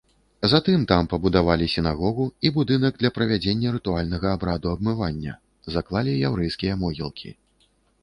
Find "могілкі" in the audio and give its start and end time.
6.85-7.29